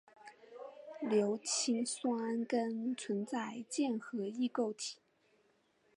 [1.03, 4.97] 硫氰酸根存在键合异构体。